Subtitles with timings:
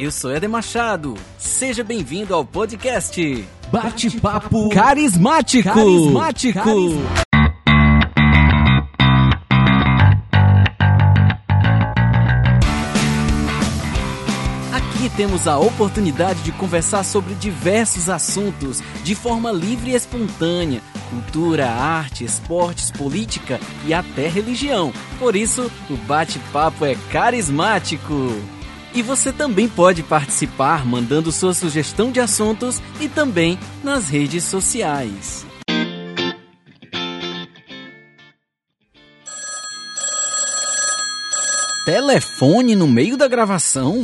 [0.00, 1.12] Eu sou Eder Machado.
[1.36, 5.68] Seja bem-vindo ao podcast Bate-papo Carismático.
[5.68, 6.58] Carismático.
[6.58, 7.20] Carismático.
[14.72, 20.80] Aqui temos a oportunidade de conversar sobre diversos assuntos de forma livre e espontânea.
[21.10, 24.94] Cultura, arte, esportes, política e até religião.
[25.18, 28.14] Por isso, o bate-papo é carismático.
[28.92, 35.46] E você também pode participar mandando sua sugestão de assuntos e também nas redes sociais.
[41.84, 44.02] Telefone no meio da gravação?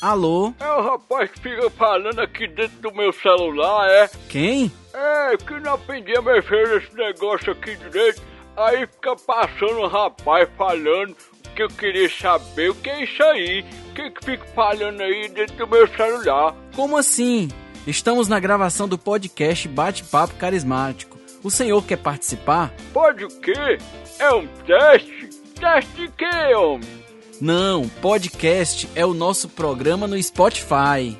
[0.00, 0.52] Alô?
[0.58, 4.10] É o rapaz que fica falando aqui dentro do meu celular, é?
[4.28, 4.70] Quem?
[4.92, 8.20] É, que não aprendi a mexer nesse negócio aqui direito.
[8.56, 12.70] Aí fica passando um rapaz falando o que eu queria saber.
[12.70, 13.64] O que é isso aí?
[13.90, 16.54] O que que fica falando aí dentro do meu celular?
[16.74, 17.48] Como assim?
[17.86, 21.18] Estamos na gravação do podcast Bate-Papo Carismático.
[21.42, 22.72] O senhor quer participar?
[22.92, 23.78] Pode o quê?
[24.18, 25.30] É um teste?
[25.58, 27.02] Teste de quê, homem?
[27.40, 31.18] Não, podcast é o nosso programa no Spotify.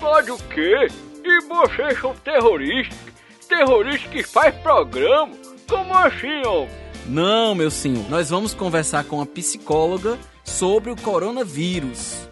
[0.00, 0.86] Pode o quê?
[1.22, 2.96] E vocês são terroristas?
[3.48, 5.43] Terrorista que faz programa?
[5.68, 6.68] Como assim, homem?
[7.06, 12.28] Não, meu senhor, nós vamos conversar com a psicóloga sobre o coronavírus.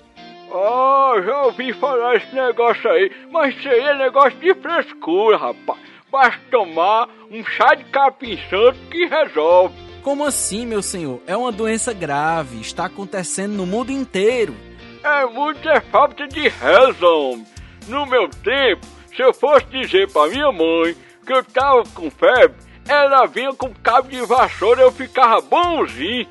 [0.54, 5.80] Ah, já ouvi falar esse negócio aí, mas isso aí é negócio de frescura, rapaz.
[6.10, 9.74] Basta tomar um chá de capim santo que resolve.
[10.02, 11.22] Como assim, meu senhor?
[11.26, 14.54] É uma doença grave, está acontecendo no mundo inteiro.
[15.02, 17.44] É muita falta de razão.
[17.88, 20.94] No meu tempo, se eu fosse dizer pra minha mãe
[21.26, 22.56] que eu tava com febre,
[22.88, 26.26] ela vinha com cabo de vassoura e eu ficava bonzinho.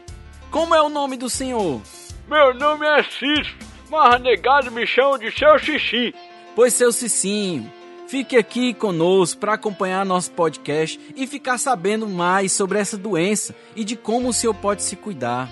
[0.49, 1.81] Como é o nome do senhor?
[2.27, 3.55] Meu nome é Cício,
[3.89, 6.13] mas negado me chamam de seu xixi.
[6.55, 7.71] Pois seu Cicinho,
[8.07, 13.83] fique aqui conosco para acompanhar nosso podcast e ficar sabendo mais sobre essa doença e
[13.85, 15.49] de como o senhor pode se cuidar.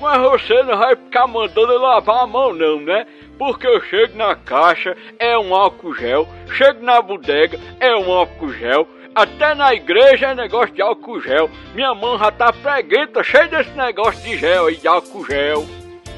[0.00, 3.06] Mas você não vai ficar mandando eu lavar a mão não, né?
[3.38, 8.52] Porque eu chego na caixa, é um álcool gel, chego na bodega, é um álcool
[8.52, 11.50] gel, até na igreja é negócio de álcool gel.
[11.74, 15.66] Minha mão já tá preguenta, cheia desse negócio de gel aí, de álcool gel.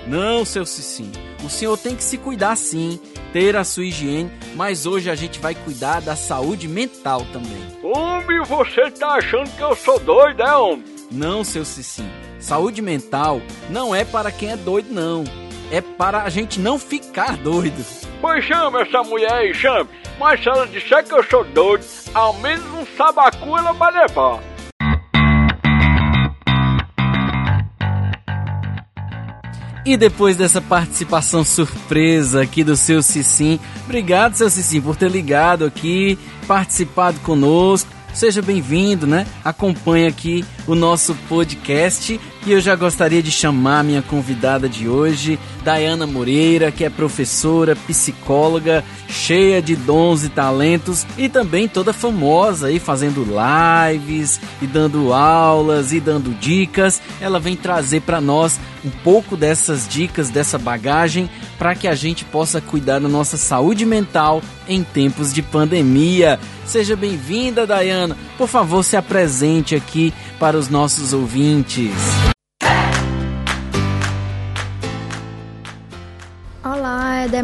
[0.07, 1.13] Não, seu Cicinho,
[1.43, 3.01] o senhor tem que se cuidar sim,
[3.33, 7.65] ter a sua higiene, mas hoje a gente vai cuidar da saúde mental também.
[7.83, 10.85] Homem, você tá achando que eu sou doido, é, homem?
[11.11, 13.41] Não, seu Cicinho, saúde mental
[13.71, 15.25] não é para quem é doido, não.
[15.71, 17.85] É para a gente não ficar doido.
[18.21, 19.89] Pois chama essa mulher aí, chame.
[20.19, 24.41] Mas se ela disser que eu sou doido, ao menos um sabacu ela vai levar.
[29.87, 35.67] E depois dessa participação surpresa aqui do seu Cicim, obrigado, seu Cicim, por ter ligado
[35.67, 37.91] aqui, participado conosco.
[38.15, 39.27] Seja bem-vindo, né?
[39.45, 45.39] Acompanhe aqui o nosso podcast e eu já gostaria de chamar minha convidada de hoje,
[45.63, 52.67] Dayana Moreira, que é professora, psicóloga, cheia de dons e talentos e também toda famosa
[52.67, 57.01] aí fazendo lives e dando aulas e dando dicas.
[57.19, 62.27] Ela vem trazer para nós um pouco dessas dicas, dessa bagagem para que a gente
[62.27, 66.39] possa cuidar da nossa saúde mental em tempos de pandemia.
[66.67, 68.17] Seja bem-vinda, Dayana.
[68.37, 72.34] Por favor, se apresente aqui para os nossos ouvintes.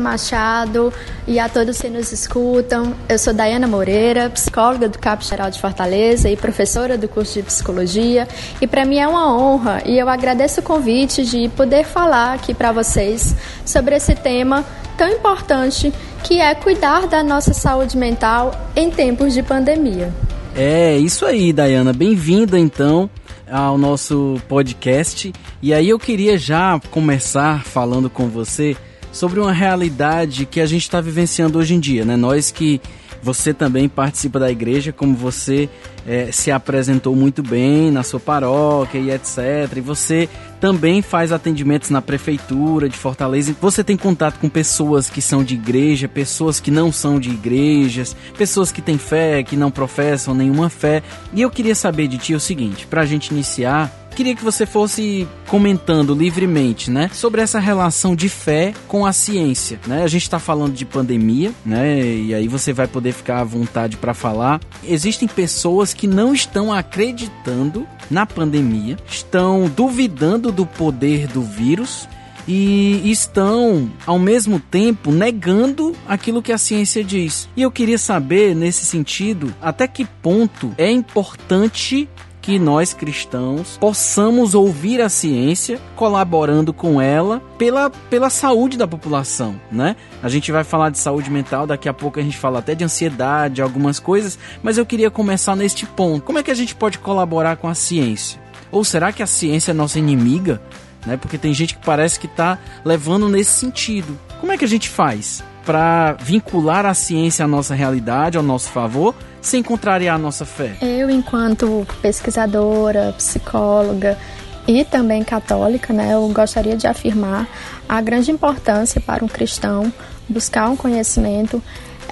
[0.00, 0.92] Machado
[1.26, 2.94] e a todos que nos escutam.
[3.08, 7.42] Eu sou Dayana Moreira, psicóloga do CAP Geral de Fortaleza e professora do curso de
[7.42, 8.26] Psicologia.
[8.60, 12.54] E para mim é uma honra e eu agradeço o convite de poder falar aqui
[12.54, 13.34] para vocês
[13.64, 14.64] sobre esse tema
[14.96, 15.92] tão importante
[16.24, 20.12] que é cuidar da nossa saúde mental em tempos de pandemia.
[20.54, 21.92] É, isso aí, Dayana.
[21.92, 23.08] Bem-vinda então
[23.50, 25.32] ao nosso podcast.
[25.62, 28.76] E aí eu queria já começar falando com você
[29.12, 32.16] sobre uma realidade que a gente está vivenciando hoje em dia, né?
[32.16, 32.80] Nós que
[33.22, 35.68] você também participa da igreja, como você
[36.06, 39.76] é, se apresentou muito bem na sua paróquia e etc.
[39.76, 40.28] E você
[40.60, 43.56] também faz atendimentos na prefeitura de Fortaleza.
[43.60, 48.14] Você tem contato com pessoas que são de igreja, pessoas que não são de igrejas,
[48.36, 51.02] pessoas que têm fé, que não professam nenhuma fé.
[51.32, 54.66] E eu queria saber de ti o seguinte, para a gente iniciar, Queria que você
[54.66, 60.02] fosse comentando livremente, né, sobre essa relação de fé com a ciência, né?
[60.02, 62.00] A gente está falando de pandemia, né?
[62.04, 64.60] E aí você vai poder ficar à vontade para falar.
[64.84, 72.08] Existem pessoas que não estão acreditando na pandemia, estão duvidando do poder do vírus
[72.46, 77.48] e estão, ao mesmo tempo, negando aquilo que a ciência diz.
[77.56, 82.08] E eu queria saber, nesse sentido, até que ponto é importante
[82.40, 89.60] que nós cristãos possamos ouvir a ciência, colaborando com ela pela, pela saúde da população,
[89.70, 89.94] né?
[90.22, 92.82] A gente vai falar de saúde mental, daqui a pouco a gente fala até de
[92.82, 96.24] ansiedade, algumas coisas, mas eu queria começar neste ponto.
[96.24, 98.40] Como é que a gente pode colaborar com a ciência?
[98.70, 100.60] Ou será que a ciência é nossa inimiga?
[101.06, 101.16] Né?
[101.16, 104.18] Porque tem gente que parece que está levando nesse sentido.
[104.40, 108.70] Como é que a gente faz para vincular a ciência à nossa realidade, ao nosso
[108.70, 110.76] favor, sem contrariar a nossa fé?
[110.80, 114.18] Eu, enquanto pesquisadora, psicóloga
[114.66, 117.48] e também católica, né, eu gostaria de afirmar
[117.88, 119.92] a grande importância para um cristão
[120.28, 121.62] buscar um conhecimento.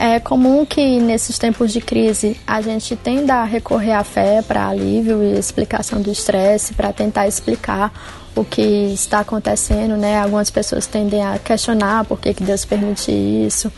[0.00, 4.68] É comum que nesses tempos de crise a gente tenda a recorrer à fé para
[4.68, 7.92] alívio e explicação do estresse, para tentar explicar
[8.36, 10.20] o que está acontecendo, né?
[10.20, 13.72] Algumas pessoas tendem a questionar por que, que Deus permite isso,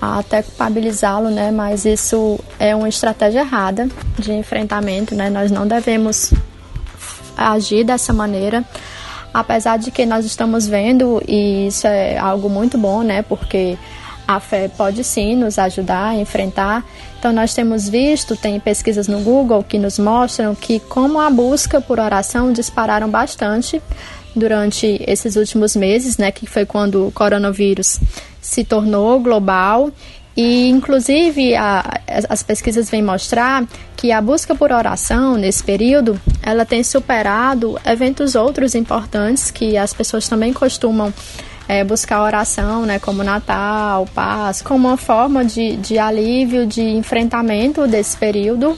[0.00, 1.52] até culpabilizá-lo, né?
[1.52, 3.88] Mas isso é uma estratégia errada
[4.18, 5.30] de enfrentamento, né?
[5.30, 6.32] Nós não devemos
[7.36, 8.64] agir dessa maneira,
[9.32, 13.22] apesar de que nós estamos vendo e isso é algo muito bom, né?
[13.22, 13.78] Porque
[14.36, 16.84] a fé pode sim nos ajudar a enfrentar.
[17.18, 21.80] Então nós temos visto, tem pesquisas no Google que nos mostram que como a busca
[21.80, 23.82] por oração dispararam bastante
[24.34, 27.98] durante esses últimos meses, né, que foi quando o coronavírus
[28.40, 29.90] se tornou global
[30.36, 33.66] e, inclusive, a, as pesquisas vêm mostrar
[33.96, 39.92] que a busca por oração nesse período, ela tem superado eventos outros importantes que as
[39.92, 41.12] pessoas também costumam
[41.70, 47.86] é, buscar oração, né, como Natal, Paz, como uma forma de, de alívio, de enfrentamento
[47.86, 48.76] desse período.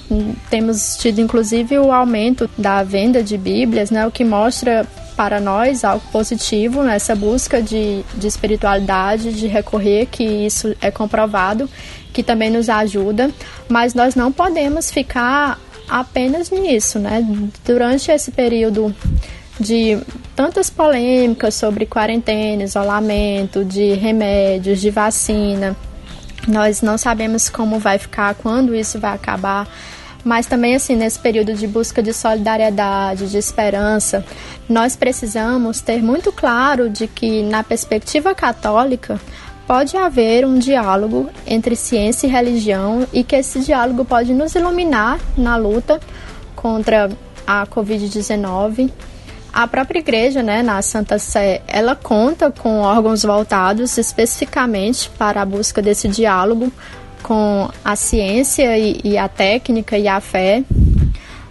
[0.50, 4.86] Temos tido, inclusive, o aumento da venda de Bíblias, né, o que mostra
[5.16, 11.70] para nós algo positivo nessa busca de, de espiritualidade, de recorrer, que isso é comprovado,
[12.12, 13.30] que também nos ajuda,
[13.70, 15.58] mas nós não podemos ficar
[15.88, 17.26] apenas nisso, né?
[17.64, 18.94] Durante esse período
[19.58, 19.98] de
[20.42, 25.76] tantas polêmicas sobre quarentena, isolamento, de remédios, de vacina,
[26.48, 29.68] nós não sabemos como vai ficar, quando isso vai acabar
[30.24, 34.24] mas também assim nesse período de busca de solidariedade, de esperança,
[34.68, 39.20] nós precisamos ter muito claro de que na perspectiva católica
[39.66, 45.18] pode haver um diálogo entre ciência e religião e que esse diálogo pode nos iluminar
[45.36, 45.98] na luta
[46.54, 47.10] contra
[47.44, 48.88] a COVID-19.
[49.52, 55.44] A própria igreja, né, na Santa Sé, ela conta com órgãos voltados especificamente para a
[55.44, 56.72] busca desse diálogo
[57.22, 60.64] com a ciência e, e a técnica e a fé.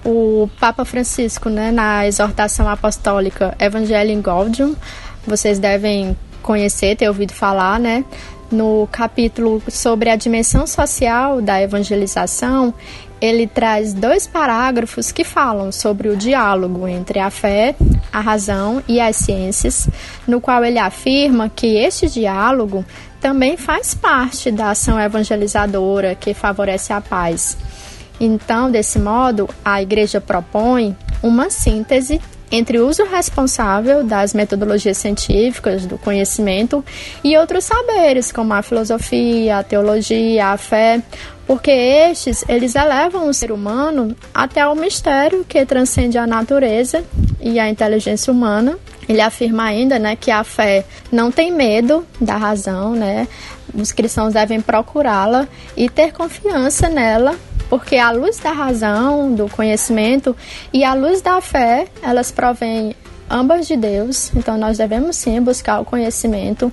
[0.03, 4.75] O Papa Francisco, né, na exortação apostólica Evangelii Gaudium,
[5.25, 8.03] vocês devem conhecer, ter ouvido falar, né?
[8.51, 12.73] No capítulo sobre a dimensão social da evangelização,
[13.21, 17.75] ele traz dois parágrafos que falam sobre o diálogo entre a fé,
[18.11, 19.87] a razão e as ciências,
[20.27, 22.83] no qual ele afirma que este diálogo
[23.21, 27.55] também faz parte da ação evangelizadora que favorece a paz.
[28.19, 32.19] Então, desse modo, a Igreja propõe uma síntese
[32.51, 36.83] entre o uso responsável das metodologias científicas, do conhecimento
[37.23, 41.01] e outros saberes, como a filosofia, a teologia, a fé,
[41.47, 47.03] porque estes, eles elevam o ser humano até o mistério que transcende a natureza
[47.41, 48.77] e a inteligência humana.
[49.07, 53.27] Ele afirma ainda, né, que a fé não tem medo da razão, né?
[53.73, 57.35] Os cristãos devem procurá-la e ter confiança nela
[57.71, 60.35] porque a luz da razão, do conhecimento
[60.73, 62.93] e a luz da fé, elas provêm
[63.29, 64.29] ambas de Deus.
[64.35, 66.69] Então nós devemos sim buscar o conhecimento.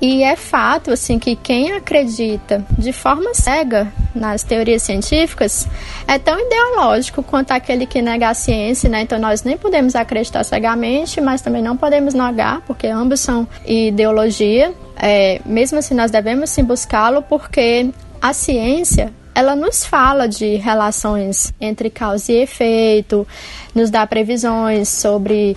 [0.00, 5.68] E é fato assim que quem acredita de forma cega nas teorias científicas
[6.08, 9.02] é tão ideológico quanto aquele que nega a ciência, né?
[9.02, 14.72] Então nós nem podemos acreditar cegamente, mas também não podemos negar, porque ambos são ideologia.
[14.96, 17.90] É, mesmo assim, nós devemos sim buscá-lo, porque
[18.22, 23.26] a ciência ela nos fala de relações entre causa e efeito,
[23.74, 25.56] nos dá previsões sobre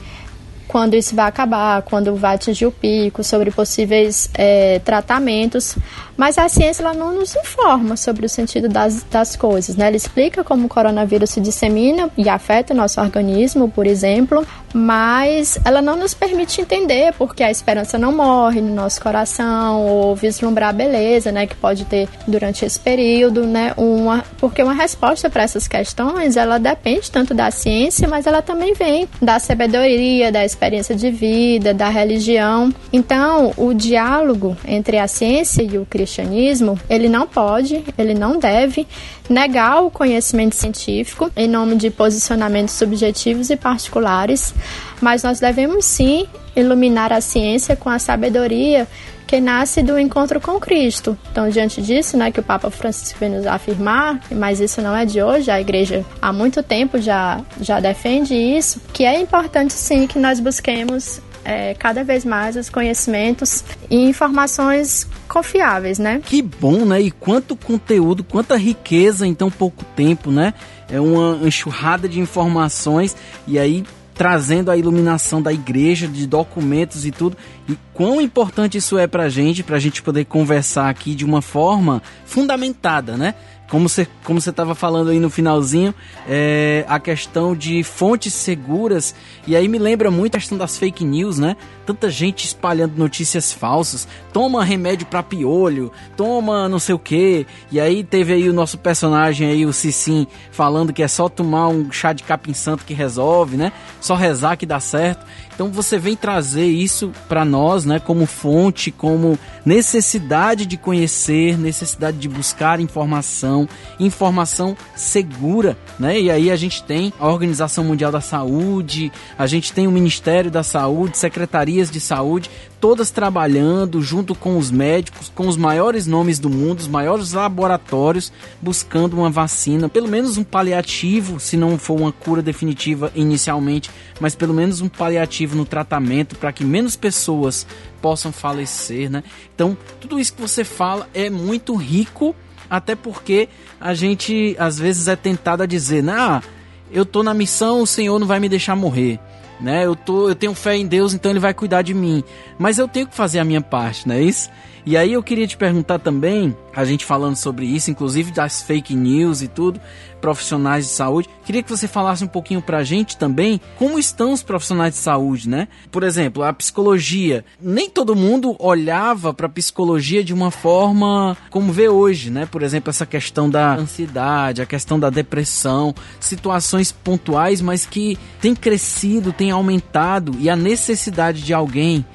[0.68, 5.76] quando isso vai acabar, quando vai atingir o pico, sobre possíveis é, tratamentos.
[6.16, 9.88] Mas a ciência ela não nos informa sobre o sentido das, das coisas, né?
[9.88, 15.58] Ela explica como o coronavírus se dissemina e afeta o nosso organismo, por exemplo, mas
[15.66, 20.70] ela não nos permite entender porque a esperança não morre no nosso coração ou vislumbrar
[20.70, 23.74] a beleza, né, que pode ter durante esse período, né?
[23.78, 28.74] Uma, porque uma resposta para essas questões, ela depende tanto da ciência, mas ela também
[28.74, 32.74] vem da sabedoria, da experiência de vida, da religião.
[32.92, 38.88] Então, o diálogo entre a ciência e o cristianismo, ele não pode, ele não deve
[39.30, 44.54] negar o conhecimento científico em nome de posicionamentos subjetivos e particulares,
[45.02, 48.88] mas nós devemos sim iluminar a ciência com a sabedoria
[49.34, 51.18] que nasce do encontro com Cristo.
[51.32, 55.08] Então, diante disso, né, que o Papa Francisco vem nos afirmar, mas isso não é
[55.08, 60.06] de hoje, a igreja há muito tempo já, já defende isso, que é importante sim
[60.06, 66.22] que nós busquemos é, cada vez mais os conhecimentos e informações confiáveis, né?
[66.24, 67.02] Que bom, né?
[67.02, 70.54] E quanto conteúdo, quanta riqueza em tão pouco tempo, né?
[70.92, 73.16] É uma enxurrada de informações
[73.48, 73.84] e aí
[74.14, 77.38] trazendo a iluminação da igreja, de documentos e tudo.
[77.68, 82.02] E quão importante isso é pra gente, pra gente poder conversar aqui de uma forma
[82.26, 83.36] fundamentada, né?
[83.70, 85.94] Como você como você estava falando aí no finalzinho,
[86.28, 89.16] é, a questão de fontes seguras
[89.48, 91.56] e aí me lembra muito a questão das fake news, né?
[91.86, 97.80] Tanta gente espalhando notícias falsas, toma remédio para piolho, toma não sei o que, e
[97.80, 101.92] aí teve aí o nosso personagem aí o Cicim falando que é só tomar um
[101.92, 103.72] chá de capim santo que resolve, né?
[104.00, 105.26] Só rezar que dá certo.
[105.54, 112.18] Então você vem trazer isso para nós, né, como fonte, como necessidade de conhecer, necessidade
[112.18, 113.68] de buscar informação,
[114.00, 116.20] informação segura, né?
[116.20, 120.52] E aí a gente tem a Organização Mundial da Saúde, a gente tem o Ministério
[120.52, 122.50] da Saúde, secretarias de saúde,
[122.84, 128.30] todas trabalhando junto com os médicos, com os maiores nomes do mundo, os maiores laboratórios,
[128.62, 134.36] buscando uma vacina, pelo menos um paliativo, se não for uma cura definitiva inicialmente, mas
[134.36, 137.66] pelo menos um paliativo no tratamento para que menos pessoas
[138.02, 139.24] possam falecer, né?
[139.56, 142.36] Então, tudo isso que você fala é muito rico,
[142.70, 143.48] até porque
[143.80, 146.44] a gente às vezes é tentado a dizer, ah,
[146.92, 149.22] eu tô na missão, o Senhor não vai me deixar morrer
[149.60, 149.86] né?
[149.86, 152.24] Eu tô, eu tenho fé em Deus, então ele vai cuidar de mim.
[152.58, 154.50] Mas eu tenho que fazer a minha parte, não é isso?
[154.86, 158.94] E aí eu queria te perguntar também, a gente falando sobre isso, inclusive das fake
[158.94, 159.80] news e tudo,
[160.20, 164.44] profissionais de saúde, queria que você falasse um pouquinho pra gente também como estão os
[164.44, 165.68] profissionais de saúde, né?
[165.92, 167.46] Por exemplo, a psicologia.
[167.62, 172.46] Nem todo mundo olhava pra psicologia de uma forma como vê hoje, né?
[172.46, 178.54] Por exemplo, essa questão da ansiedade, a questão da depressão, situações pontuais, mas que tem
[178.54, 182.06] crescido, tem aumentado e a necessidade de alguém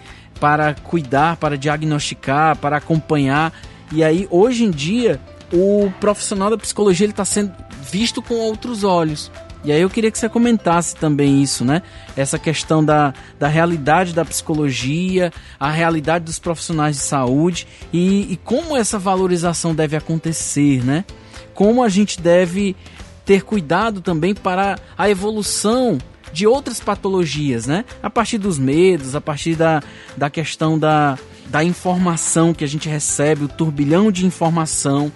[0.40, 3.52] para cuidar, para diagnosticar, para acompanhar.
[3.92, 5.21] E aí, hoje em dia,
[5.52, 7.52] o profissional da psicologia ele está sendo
[7.90, 9.30] visto com outros olhos.
[9.64, 11.83] E aí eu queria que você comentasse também isso, né?
[12.16, 18.37] Essa questão da, da realidade da psicologia, a realidade dos profissionais de saúde e, e
[18.37, 21.04] como essa valorização deve acontecer, né?
[21.54, 22.76] Como a gente deve
[23.25, 25.99] ter cuidado também para a evolução
[26.32, 27.85] de outras patologias, né?
[28.02, 29.82] A partir dos medos, a partir da,
[30.16, 35.12] da questão da, da informação que a gente recebe, o turbilhão de informação,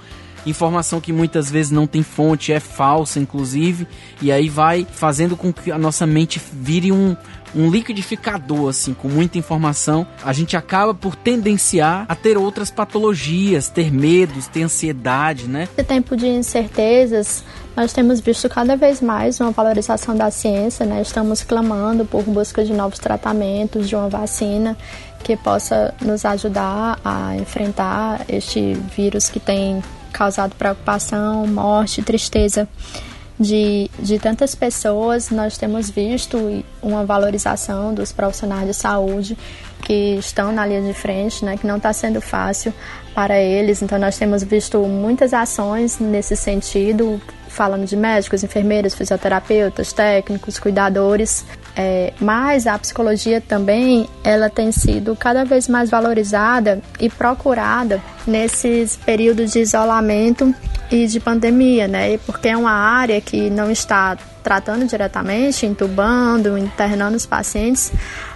[0.47, 3.87] informação que muitas vezes não tem fonte, é falsa, inclusive,
[4.21, 7.17] e aí vai fazendo com que a nossa mente vire um,
[7.55, 13.69] um liquidificador, assim, com muita informação, a gente acaba por tendenciar a ter outras patologias,
[13.69, 15.69] ter medos, ter ansiedade, né?
[15.77, 17.45] Esse tempo de incertezas,
[17.77, 21.03] nós temos visto cada vez mais uma valorização da ciência, né?
[21.03, 24.77] Estamos clamando por busca de novos tratamentos, de uma vacina
[25.23, 29.83] que possa nos ajudar a enfrentar este vírus que tem
[30.13, 32.69] causado preocupação, morte, tristeza
[33.43, 39.37] de, de tantas pessoas, nós temos visto uma valorização dos profissionais de saúde
[39.83, 42.73] que estão na linha de frente, né, que não está sendo fácil
[43.15, 43.83] para eles.
[43.83, 51.45] Então, nós temos visto muitas ações nesse sentido, falando de médicos, enfermeiros, fisioterapeutas, técnicos, cuidadores,
[51.75, 58.97] é, mas a psicologia também ela tem sido cada vez mais valorizada e procurada nesses
[58.97, 60.55] períodos de isolamento
[60.91, 62.19] e de pandemia, né?
[62.19, 67.91] Porque é uma área que não está tratando diretamente, entubando, internando os pacientes,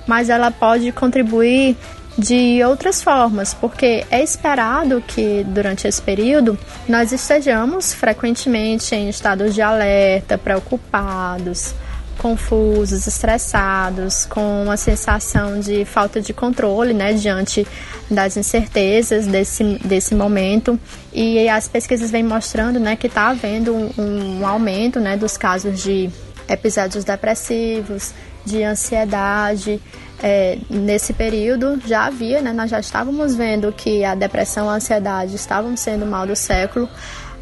[0.07, 1.77] mas ela pode contribuir
[2.17, 9.55] de outras formas, porque é esperado que durante esse período nós estejamos frequentemente em estados
[9.55, 11.75] de alerta, preocupados,
[12.17, 17.67] confusos, estressados, com uma sensação de falta de controle, né, diante
[18.11, 20.79] das incertezas desse, desse momento.
[21.13, 25.83] E as pesquisas vêm mostrando, né, que está havendo um, um aumento, né, dos casos
[25.83, 26.11] de
[26.49, 28.13] episódios depressivos,
[28.45, 29.81] de ansiedade.
[30.23, 34.73] É, nesse período já havia, né, nós já estávamos vendo que a depressão e a
[34.73, 36.89] ansiedade estavam sendo mal do século,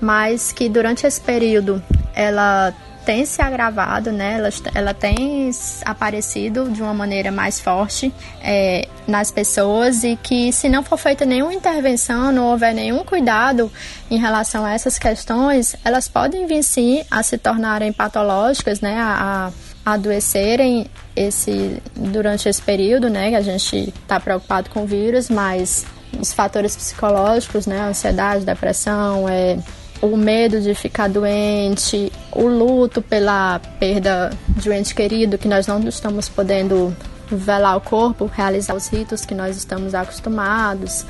[0.00, 1.80] mas que durante esse período
[2.14, 2.74] ela
[3.04, 4.34] tem se agravado, né?
[4.38, 5.50] Ela, ela tem
[5.84, 11.24] aparecido de uma maneira mais forte é, nas pessoas e que se não for feita
[11.24, 13.70] nenhuma intervenção, não houver nenhum cuidado
[14.10, 18.98] em relação a essas questões, elas podem vir sim a se tornarem patológicas, né?
[18.98, 19.50] A,
[19.84, 23.30] a adoecerem esse durante esse período, né?
[23.30, 25.84] Que a gente está preocupado com o vírus, mas
[26.18, 27.80] os fatores psicológicos, né?
[27.82, 29.58] Ansiedade, depressão, é
[30.00, 35.66] o medo de ficar doente, o luto pela perda de um ente querido que nós
[35.66, 36.94] não estamos podendo
[37.28, 41.06] velar o corpo, realizar os ritos que nós estamos acostumados,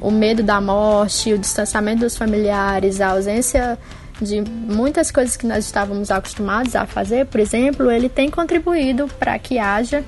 [0.00, 3.78] o medo da morte, o distanciamento dos familiares, a ausência
[4.20, 9.38] de muitas coisas que nós estávamos acostumados a fazer, por exemplo, ele tem contribuído para
[9.38, 10.04] que haja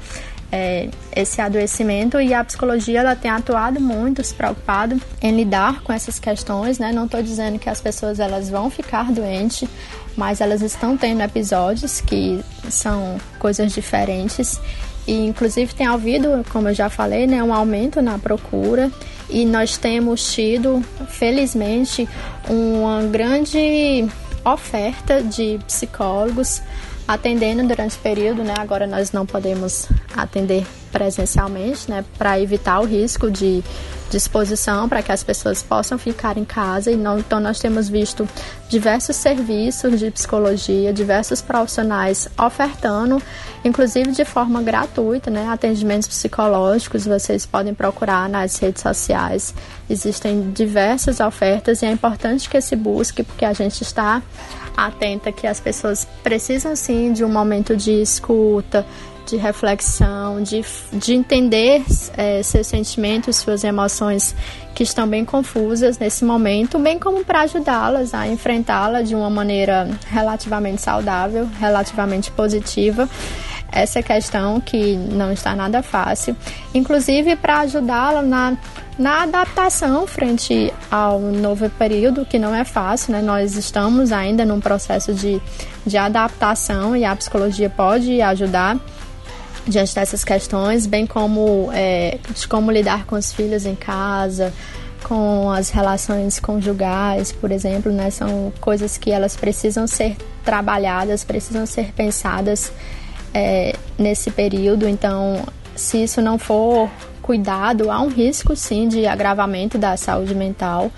[0.53, 5.93] é, esse adoecimento e a psicologia ela tem atuado muito, se preocupado em lidar com
[5.93, 6.93] essas questões, né?
[6.93, 9.69] Não estou dizendo que as pessoas elas vão ficar doentes,
[10.21, 14.61] mas elas estão tendo episódios que são coisas diferentes
[15.07, 18.93] e inclusive tem havido, como eu já falei, né, um aumento na procura
[19.31, 22.07] e nós temos tido, felizmente,
[22.51, 24.07] uma grande
[24.45, 26.61] oferta de psicólogos
[27.09, 28.53] atendendo durante o período, né?
[28.59, 32.05] Agora nós não podemos atender presencialmente, né?
[32.19, 33.63] Para evitar o risco de
[34.11, 36.91] disposição para que as pessoas possam ficar em casa.
[36.91, 38.29] E não, então nós temos visto
[38.69, 43.23] diversos serviços de psicologia, diversos profissionais ofertando,
[43.65, 45.49] inclusive de forma gratuita, né?
[45.49, 47.07] Atendimentos psicológicos.
[47.07, 49.55] Vocês podem procurar nas redes sociais.
[49.89, 54.23] Existem diversas ofertas e é importante que se busque porque a gente está
[54.77, 58.87] atenta que as pessoas precisam sim de um momento de escuta,
[59.27, 61.83] de reflexão, de, de entender
[62.17, 64.35] é, seus sentimentos, suas emoções
[64.75, 69.89] que estão bem confusas nesse momento, bem como para ajudá-las a enfrentá-la de uma maneira
[70.07, 73.09] relativamente saudável, relativamente positiva.
[73.73, 76.37] Essa questão que não está nada fácil,
[76.75, 78.57] inclusive para ajudá-la na,
[78.99, 83.23] na adaptação frente ao novo período, que não é fácil, né?
[83.23, 85.41] Nós estamos ainda num processo de,
[85.87, 88.77] de adaptação e a psicologia pode ajudar
[89.67, 94.53] diante dessas questões, bem como é, de como lidar com os filhos em casa,
[95.05, 98.11] com as relações conjugais, por exemplo, né?
[98.11, 102.73] São coisas que elas precisam ser trabalhadas, precisam ser pensadas
[103.35, 104.89] é, nesse período.
[104.89, 105.45] Então,
[105.75, 106.91] se isso não for
[107.23, 110.91] cuidado, há um risco sim de agravamento da saúde mental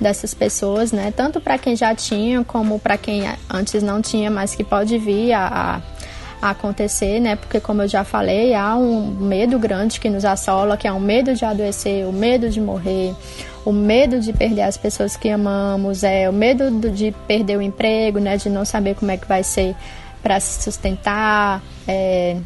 [0.00, 1.12] dessas pessoas, né?
[1.14, 5.32] Tanto para quem já tinha como para quem antes não tinha, mas que pode vir
[5.32, 5.82] a, a,
[6.40, 7.36] acontecer, né?
[7.36, 11.00] Porque como eu já falei, há um medo grande que nos assola, que é o
[11.00, 13.14] medo de adoecer, o medo de morrer,
[13.64, 18.18] o medo de perder as pessoas que amamos, é o medo de perder o emprego,
[18.18, 18.36] né?
[18.36, 19.74] De não saber como é que vai ser
[20.22, 22.36] para se sustentar, é,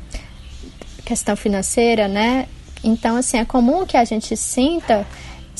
[1.05, 2.47] questão financeira, né?
[2.83, 5.07] Então, assim, é comum que a gente sinta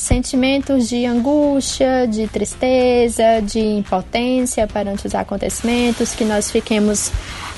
[0.01, 7.11] sentimentos de angústia, de tristeza, de impotência perante os acontecimentos, que nós fiquemos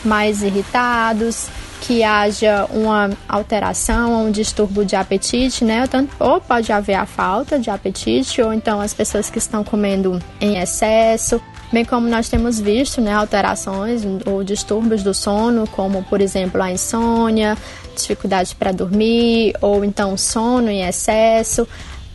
[0.03, 1.47] mais irritados,
[1.79, 5.87] que haja uma alteração, um distúrbio de apetite, né?
[6.19, 10.57] Ou pode haver a falta de apetite, ou então as pessoas que estão comendo em
[10.57, 16.61] excesso, bem como nós temos visto né, alterações ou distúrbios do sono, como por exemplo
[16.61, 17.57] a insônia,
[17.95, 21.65] dificuldade para dormir, ou então sono em excesso,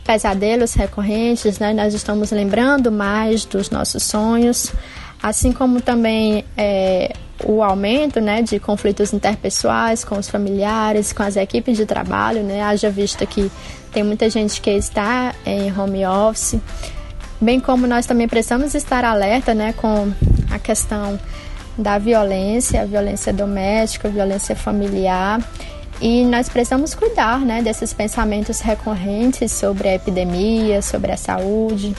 [0.09, 4.73] pesadelos recorrentes, né, nós estamos lembrando mais dos nossos sonhos,
[5.23, 7.13] assim como também é,
[7.45, 12.63] o aumento né, de conflitos interpessoais com os familiares, com as equipes de trabalho, né,
[12.63, 13.53] haja vista que
[13.93, 16.59] tem muita gente que está em home office.
[17.39, 20.11] Bem como nós também precisamos estar alerta né, com
[20.51, 21.21] a questão
[21.77, 25.39] da violência, a violência doméstica, a violência familiar.
[26.01, 31.95] E nós precisamos cuidar né, desses pensamentos recorrentes sobre a epidemia, sobre a saúde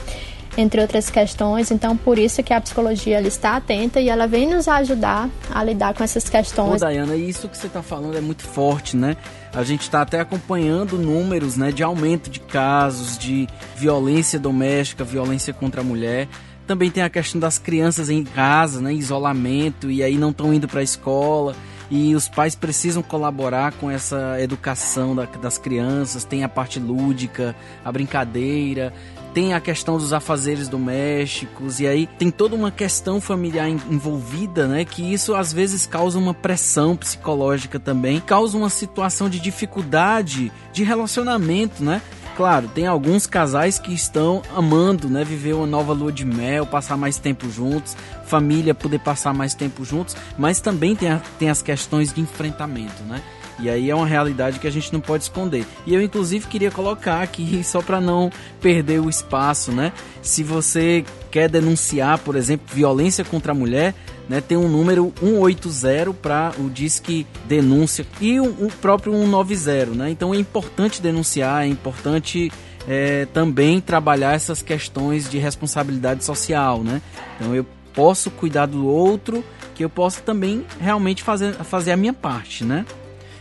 [0.56, 1.70] entre outras questões.
[1.70, 5.62] Então, por isso que a psicologia ela está atenta e ela vem nos ajudar a
[5.62, 6.82] lidar com essas questões.
[6.82, 9.16] Ô, Dayana, isso que você está falando é muito forte, né?
[9.52, 15.52] A gente está até acompanhando números né, de aumento de casos de violência doméstica, violência
[15.52, 16.28] contra a mulher
[16.66, 20.68] Também tem a questão das crianças em casa, né, isolamento e aí não estão indo
[20.68, 21.56] para a escola
[21.90, 26.24] e os pais precisam colaborar com essa educação da, das crianças.
[26.24, 28.92] Tem a parte lúdica, a brincadeira,
[29.34, 34.84] tem a questão dos afazeres domésticos e aí tem toda uma questão familiar envolvida, né?
[34.84, 40.84] Que isso às vezes causa uma pressão psicológica também, causa uma situação de dificuldade de
[40.84, 42.00] relacionamento, né?
[42.36, 46.96] Claro, tem alguns casais que estão amando, né, viver uma nova lua de mel, passar
[46.96, 47.94] mais tempo juntos,
[48.30, 53.02] família poder passar mais tempo juntos, mas também tem, a, tem as questões de enfrentamento,
[53.02, 53.20] né?
[53.58, 55.66] E aí é uma realidade que a gente não pode esconder.
[55.86, 59.92] E eu inclusive queria colocar aqui só para não perder o espaço, né?
[60.22, 63.94] Se você quer denunciar, por exemplo, violência contra a mulher,
[64.28, 70.10] né, tem um número 180 para o Disque Denúncia e o, o próprio 190, né?
[70.10, 72.50] Então é importante denunciar, é importante
[72.88, 77.02] é, também trabalhar essas questões de responsabilidade social, né?
[77.36, 82.12] Então eu posso cuidar do outro, que eu posso também realmente fazer, fazer a minha
[82.12, 82.84] parte, né?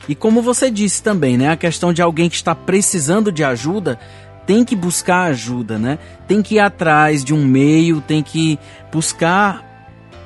[0.07, 3.99] E como você disse também, né, a questão de alguém que está precisando de ajuda,
[4.45, 5.99] tem que buscar ajuda, né?
[6.27, 8.57] Tem que ir atrás de um meio, tem que
[8.91, 9.69] buscar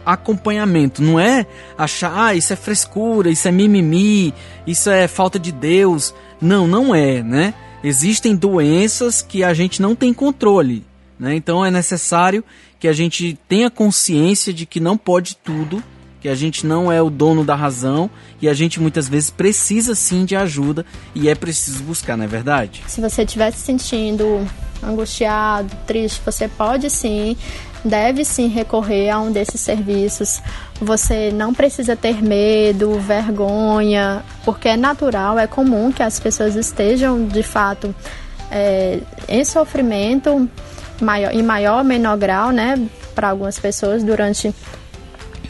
[0.05, 1.45] acompanhamento, não é
[1.77, 4.33] achar, ah, isso é frescura, isso é mimimi,
[4.65, 6.13] isso é falta de Deus.
[6.41, 7.53] Não, não é, né?
[7.83, 10.85] Existem doenças que a gente não tem controle,
[11.23, 11.35] né?
[11.35, 12.43] Então é necessário
[12.77, 15.81] que a gente tenha consciência de que não pode tudo
[16.19, 18.09] que a gente não é o dono da razão
[18.41, 22.27] e a gente muitas vezes precisa sim de ajuda e é preciso buscar, não é
[22.27, 22.81] verdade?
[22.87, 24.47] Se você estiver se sentindo
[24.81, 27.35] angustiado, triste, você pode sim,
[27.83, 30.41] deve sim recorrer a um desses serviços.
[30.79, 37.27] Você não precisa ter medo, vergonha, porque é natural, é comum que as pessoas estejam
[37.27, 37.93] de fato
[38.49, 40.49] é, em sofrimento
[41.03, 42.79] maior, em maior ou menor grau, né,
[43.13, 44.53] para algumas pessoas durante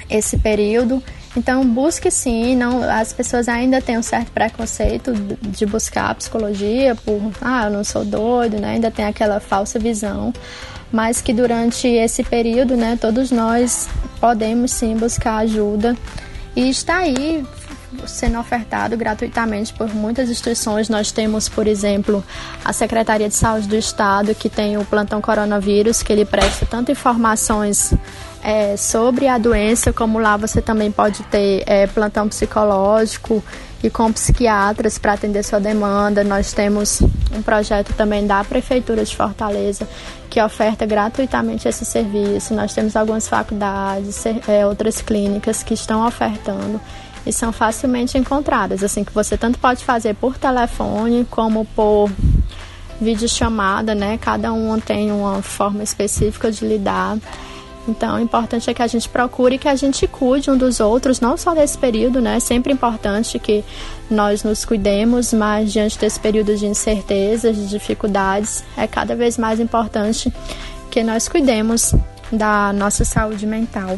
[0.09, 1.01] esse período.
[1.35, 7.19] Então busque sim, não, as pessoas ainda têm um certo preconceito de buscar psicologia por
[7.41, 8.73] ah, eu não sou doido, né?
[8.73, 10.31] Ainda tem aquela falsa visão,
[10.91, 13.89] mas que durante esse período, né, todos nós
[14.19, 15.97] podemos sim buscar ajuda
[16.55, 17.43] e está aí
[18.07, 20.89] sendo ofertado gratuitamente por muitas instituições.
[20.89, 22.23] Nós temos, por exemplo,
[22.63, 26.91] a Secretaria de Saúde do Estado, que tem o plantão coronavírus, que ele presta tanto
[26.91, 27.93] informações
[28.43, 33.43] é, sobre a doença, como lá você também pode ter é, plantão psicológico
[33.81, 36.23] e com psiquiatras para atender sua demanda.
[36.23, 37.01] Nós temos
[37.31, 39.87] um projeto também da Prefeitura de Fortaleza
[40.29, 42.53] que oferta gratuitamente esse serviço.
[42.53, 46.81] Nós temos algumas faculdades, é, outras clínicas que estão ofertando
[47.25, 48.83] e são facilmente encontradas.
[48.83, 52.11] Assim que você tanto pode fazer por telefone como por
[52.99, 54.17] videochamada, né?
[54.17, 57.17] Cada um tem uma forma específica de lidar.
[57.87, 61.19] Então, o importante é que a gente procure que a gente cuide um dos outros,
[61.19, 62.37] não só nesse período, né?
[62.37, 63.63] É sempre importante que
[64.09, 69.59] nós nos cuidemos, mas diante desse período de incertezas, de dificuldades, é cada vez mais
[69.59, 70.31] importante
[70.89, 71.93] que nós cuidemos
[72.31, 73.97] da nossa saúde mental.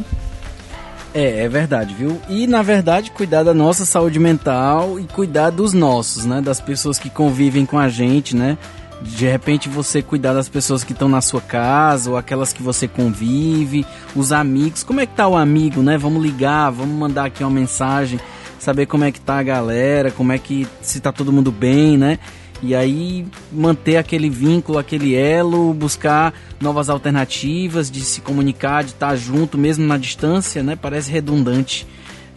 [1.16, 2.22] É, é verdade, viu?
[2.28, 6.42] E na verdade, cuidar da nossa saúde mental e cuidar dos nossos, né?
[6.42, 8.58] Das pessoas que convivem com a gente, né?
[9.02, 12.88] de repente você cuidar das pessoas que estão na sua casa ou aquelas que você
[12.88, 14.84] convive, os amigos.
[14.84, 15.98] Como é que tá o amigo, né?
[15.98, 18.20] Vamos ligar, vamos mandar aqui uma mensagem,
[18.58, 21.98] saber como é que tá a galera, como é que se tá todo mundo bem,
[21.98, 22.20] né?
[22.62, 29.16] E aí manter aquele vínculo, aquele elo, buscar novas alternativas de se comunicar, de estar
[29.16, 30.76] junto mesmo na distância, né?
[30.76, 31.86] Parece redundante,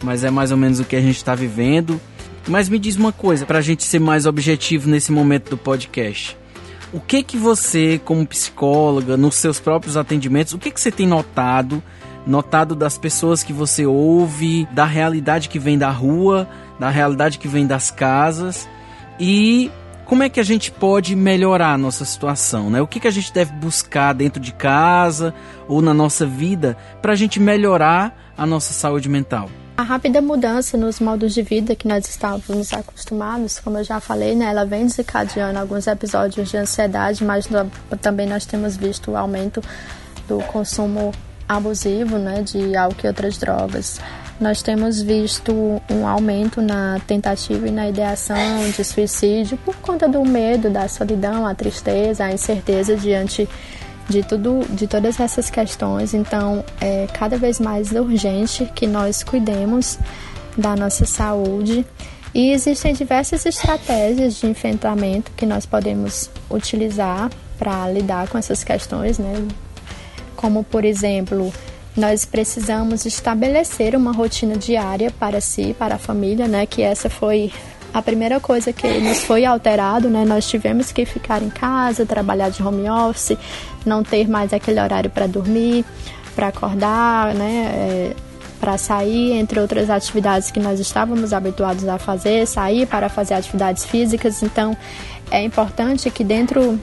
[0.03, 1.99] mas é mais ou menos o que a gente está vivendo.
[2.47, 6.37] Mas me diz uma coisa, para a gente ser mais objetivo nesse momento do podcast
[6.91, 11.05] o que que você, como psicóloga, nos seus próprios atendimentos, o que que você tem
[11.05, 11.83] notado,
[12.25, 16.47] notado das pessoas que você ouve, da realidade que vem da rua,
[16.79, 18.67] da realidade que vem das casas
[19.19, 19.69] e
[20.09, 22.81] como é que a gente pode melhorar a nossa situação, né?
[22.81, 25.35] O que que a gente deve buscar dentro de casa
[25.67, 29.47] ou na nossa vida para a gente melhorar a nossa saúde mental?
[29.77, 34.35] A rápida mudança nos modos de vida que nós estávamos acostumados, como eu já falei,
[34.35, 37.47] né, ela vem desencadeando alguns episódios de ansiedade, mas
[38.01, 39.61] também nós temos visto o aumento
[40.27, 41.13] do consumo
[41.47, 44.01] abusivo né, de álcool e outras drogas.
[44.39, 45.51] Nós temos visto
[45.91, 48.37] um aumento na tentativa e na ideação
[48.75, 53.49] de suicídio por conta do medo, da solidão, a tristeza, a incerteza diante
[54.07, 56.13] de tudo, de todas essas questões.
[56.13, 59.99] Então, é cada vez mais urgente que nós cuidemos
[60.57, 61.85] da nossa saúde.
[62.33, 69.19] E existem diversas estratégias de enfrentamento que nós podemos utilizar para lidar com essas questões,
[69.19, 69.45] né?
[70.39, 71.51] como por exemplo,
[71.99, 76.65] nós precisamos estabelecer uma rotina diária para si, para a família, né?
[76.65, 77.51] Que essa foi
[77.93, 80.23] a primeira coisa que nos foi alterado, né?
[80.25, 83.37] Nós tivemos que ficar em casa, trabalhar de home office,
[83.85, 85.83] não ter mais aquele horário para dormir,
[86.35, 87.71] para acordar, né?
[87.73, 88.15] É,
[88.59, 93.85] para sair, entre outras atividades que nós estávamos habituados a fazer, sair para fazer atividades
[93.85, 94.43] físicas.
[94.43, 94.75] Então,
[95.31, 96.79] é importante que dentro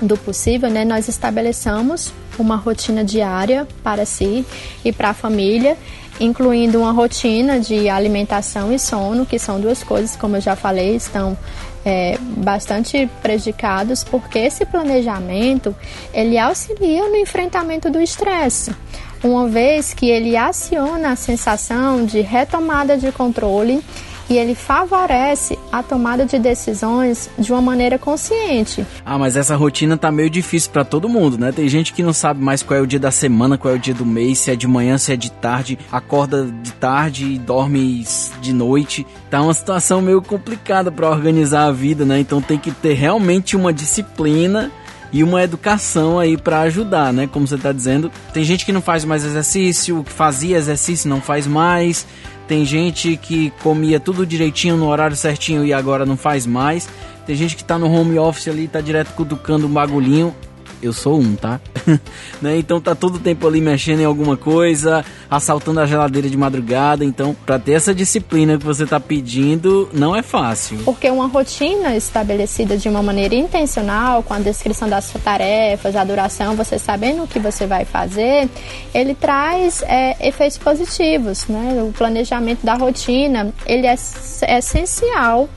[0.00, 4.44] do possível, né, nós estabeleçamos uma rotina diária para si
[4.84, 5.76] e para a família,
[6.20, 10.94] incluindo uma rotina de alimentação e sono, que são duas coisas, como eu já falei,
[10.96, 11.36] estão
[11.84, 15.74] é, bastante prejudicados, porque esse planejamento
[16.12, 18.74] ele auxilia no enfrentamento do estresse,
[19.22, 23.82] uma vez que ele aciona a sensação de retomada de controle
[24.32, 28.86] e ele favorece a tomada de decisões de uma maneira consciente.
[29.04, 31.52] Ah, mas essa rotina tá meio difícil para todo mundo, né?
[31.52, 33.80] Tem gente que não sabe mais qual é o dia da semana, qual é o
[33.80, 37.38] dia do mês, se é de manhã, se é de tarde, acorda de tarde e
[37.38, 38.02] dorme
[38.40, 39.06] de noite.
[39.28, 42.18] Tá uma situação meio complicada para organizar a vida, né?
[42.18, 44.72] Então tem que ter realmente uma disciplina
[45.12, 47.28] e uma educação aí para ajudar, né?
[47.30, 51.20] Como você tá dizendo, tem gente que não faz mais exercício, que fazia exercício não
[51.20, 52.06] faz mais.
[52.46, 56.88] Tem gente que comia tudo direitinho no horário certinho e agora não faz mais.
[57.26, 60.34] Tem gente que tá no home office ali, tá direto cutucando um bagulhinho
[60.82, 61.60] eu sou um, tá?
[62.42, 62.58] né?
[62.58, 67.04] Então tá todo o tempo ali mexendo em alguma coisa, assaltando a geladeira de madrugada.
[67.04, 70.78] Então, para ter essa disciplina que você tá pedindo, não é fácil.
[70.84, 76.04] Porque uma rotina estabelecida de uma maneira intencional, com a descrição das suas tarefas, a
[76.04, 78.48] duração, você sabendo o que você vai fazer,
[78.92, 81.82] ele traz é, efeitos positivos, né?
[81.82, 83.94] O planejamento da rotina, ele é,
[84.42, 85.48] é essencial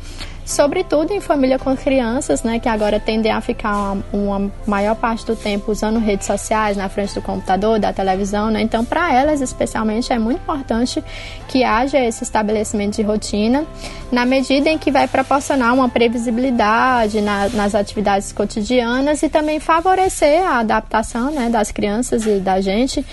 [0.46, 5.26] sobretudo em família com crianças, né, que agora tendem a ficar uma, uma, maior parte
[5.26, 8.62] do tempo usando redes sociais na frente do computador, da televisão, né?
[8.62, 11.04] Então, para elas especialmente é muito importante
[11.48, 13.66] que haja esse estabelecimento de rotina,
[14.12, 20.46] na medida em que vai proporcionar uma previsibilidade na, nas atividades cotidianas e também favorecer
[20.46, 23.04] a adaptação, né, das crianças e da gente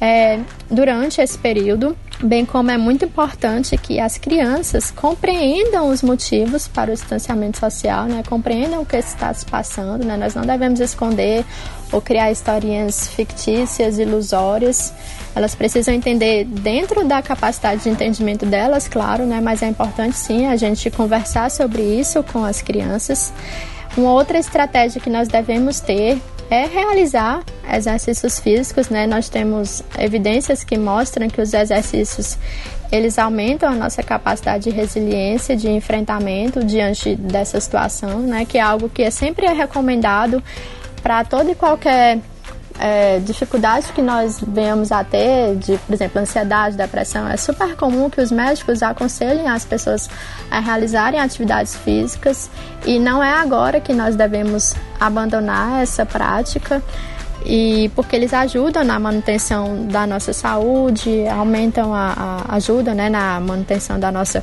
[0.00, 6.68] é, durante esse período bem como é muito importante que as crianças compreendam os motivos
[6.68, 8.22] para o distanciamento social, né?
[8.28, 10.16] compreendam o que está se passando, né?
[10.16, 11.44] nós não devemos esconder
[11.90, 14.92] ou criar historinhas fictícias, ilusórias.
[15.34, 19.40] Elas precisam entender dentro da capacidade de entendimento delas, claro, né?
[19.40, 23.32] mas é importante sim a gente conversar sobre isso com as crianças.
[23.96, 29.06] Uma outra estratégia que nós devemos ter é realizar exercícios físicos, né?
[29.06, 32.36] Nós temos evidências que mostram que os exercícios
[32.90, 38.44] eles aumentam a nossa capacidade de resiliência, de enfrentamento diante dessa situação, né?
[38.44, 40.42] Que é algo que é sempre recomendado
[41.00, 42.18] para todo e qualquer
[42.80, 48.08] é, dificuldades que nós venhamos a ter, de, por exemplo, ansiedade, depressão, é super comum
[48.08, 50.08] que os médicos aconselhem as pessoas
[50.50, 52.50] a realizarem atividades físicas
[52.86, 56.82] e não é agora que nós devemos abandonar essa prática
[57.44, 63.38] e porque eles ajudam na manutenção da nossa saúde, aumentam a, a ajuda né, na
[63.40, 64.42] manutenção da nossa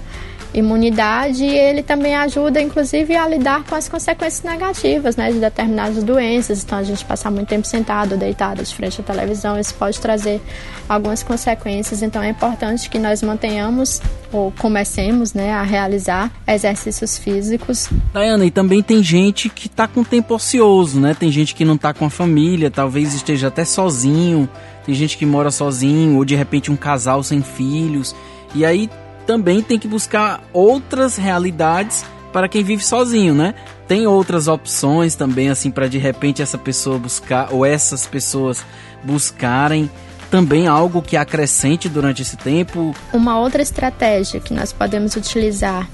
[0.53, 6.03] imunidade e ele também ajuda, inclusive, a lidar com as consequências negativas né, de determinadas
[6.03, 6.63] doenças.
[6.63, 10.41] Então, a gente passar muito tempo sentado, deitado de frente à televisão, isso pode trazer
[10.87, 12.01] algumas consequências.
[12.01, 17.89] Então, é importante que nós mantenhamos ou comecemos né, a realizar exercícios físicos.
[18.13, 21.13] Dayana, e também tem gente que está com tempo ocioso, né?
[21.13, 24.49] Tem gente que não está com a família, talvez esteja até sozinho.
[24.85, 28.15] Tem gente que mora sozinho, ou de repente um casal sem filhos.
[28.55, 28.89] E aí
[29.27, 33.53] também tem que buscar outras realidades para quem vive sozinho, né?
[33.87, 38.65] Tem outras opções também, assim, para de repente essa pessoa buscar, ou essas pessoas
[39.03, 39.89] buscarem
[40.31, 42.95] também algo que acrescente durante esse tempo.
[43.13, 45.87] Uma outra estratégia que nós podemos utilizar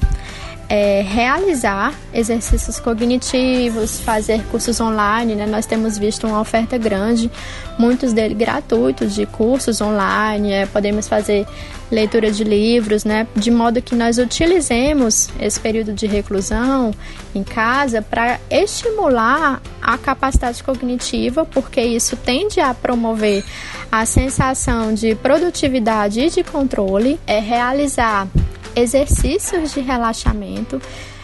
[0.73, 5.45] é, realizar exercícios cognitivos, fazer cursos online, né?
[5.45, 7.29] Nós temos visto uma oferta grande,
[7.77, 11.45] muitos deles gratuitos de cursos online, é, podemos fazer
[11.91, 13.27] leitura de livros, né?
[13.35, 16.91] De modo que nós utilizemos esse período de reclusão
[17.35, 23.45] em casa para estimular a capacidade cognitiva, porque isso tende a promover
[23.91, 28.27] a sensação de produtividade e de controle, é realizar
[28.75, 30.81] exercícios de relaxamento,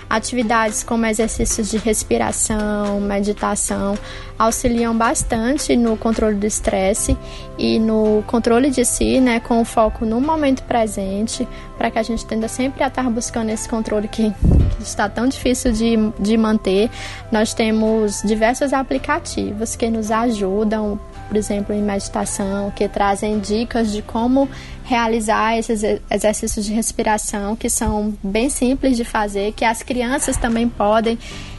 [0.09, 3.95] atividades como exercícios de respiração, meditação,
[4.37, 7.15] auxiliam bastante no controle do estresse
[7.57, 12.25] e no controle de si, né, com foco no momento presente, para que a gente
[12.25, 16.89] tenda sempre a estar buscando esse controle que, que está tão difícil de, de manter.
[17.31, 20.99] Nós temos diversos aplicativos que nos ajudam
[21.29, 24.49] por exemplo, em meditação, que trazem dicas de como
[24.83, 30.67] realizar esses exercícios de respiração que são bem simples de fazer, que as crianças também
[30.67, 31.17] podem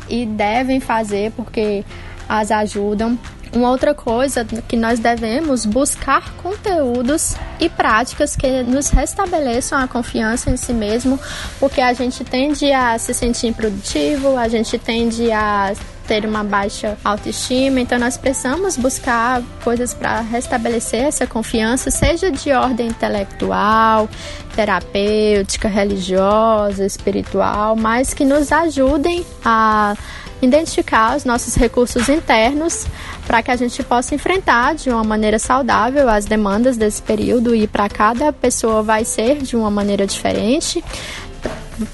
[0.08, 1.84] e devem fazer porque
[2.28, 3.16] as ajudam.
[3.52, 10.50] Uma outra coisa que nós devemos buscar conteúdos e práticas que nos restabeleçam a confiança
[10.50, 11.18] em si mesmo,
[11.58, 15.72] porque a gente tende a se sentir improdutivo, a gente tende a
[16.10, 22.50] ter uma baixa autoestima, então nós precisamos buscar coisas para restabelecer essa confiança, seja de
[22.50, 24.08] ordem intelectual,
[24.56, 29.94] terapêutica, religiosa, espiritual, mas que nos ajudem a
[30.42, 32.88] identificar os nossos recursos internos
[33.24, 37.68] para que a gente possa enfrentar de uma maneira saudável as demandas desse período e
[37.68, 40.82] para cada pessoa vai ser de uma maneira diferente.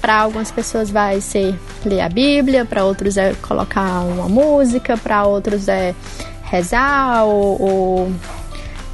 [0.01, 5.25] Para algumas pessoas vai ser ler a Bíblia, para outros é colocar uma música, para
[5.25, 5.95] outros é
[6.43, 8.11] rezar ou, ou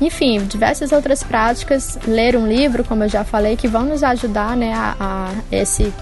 [0.02, 4.56] enfim, diversas outras práticas, ler um livro, como eu já falei, que vão nos ajudar
[4.56, 5.94] né, a, a esse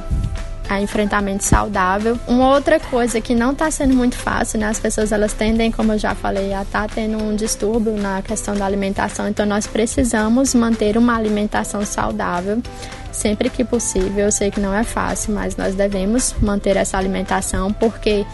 [0.71, 2.17] a enfrentamento saudável.
[2.25, 4.67] Uma outra coisa que não está sendo muito fácil, né?
[4.67, 8.21] As pessoas elas tendem, como eu já falei, a estar tá tendo um distúrbio na
[8.21, 9.27] questão da alimentação.
[9.27, 12.61] Então nós precisamos manter uma alimentação saudável
[13.11, 14.25] sempre que possível.
[14.25, 18.25] Eu sei que não é fácil, mas nós devemos manter essa alimentação porque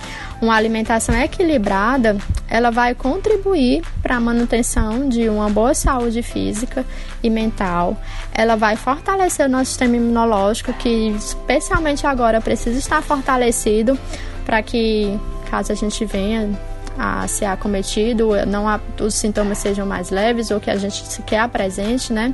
[0.42, 6.86] uma alimentação equilibrada, ela vai contribuir para a manutenção de uma boa saúde física
[7.24, 7.98] e mental.
[8.34, 13.98] Ela vai fortalecer o nosso sistema imunológico, que especialmente agora precisa estar fortalecido
[14.46, 16.50] para que caso a gente venha
[16.98, 21.40] a ser acometido, não a, os sintomas sejam mais leves ou que a gente sequer
[21.40, 22.34] apresente, né?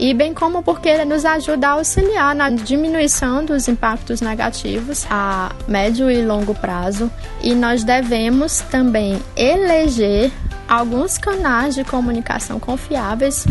[0.00, 5.52] E bem como porque ele nos ajuda a auxiliar na diminuição dos impactos negativos a
[5.68, 7.10] médio e longo prazo.
[7.42, 10.32] E nós devemos também eleger
[10.66, 13.46] alguns canais de comunicação confiáveis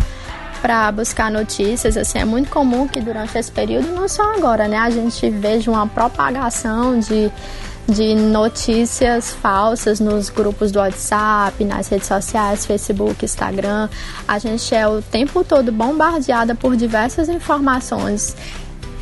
[0.60, 1.96] para buscar notícias.
[1.96, 5.70] Assim, é muito comum que durante esse período, não só agora, né, a gente veja
[5.70, 7.30] uma propagação de
[7.88, 13.88] de notícias falsas nos grupos do WhatsApp, nas redes sociais, Facebook, Instagram.
[14.26, 18.36] A gente é o tempo todo bombardeada por diversas informações